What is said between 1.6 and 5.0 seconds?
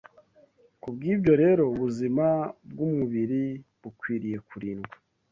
ubuzima bw’umubiri bukwiriye kurindwa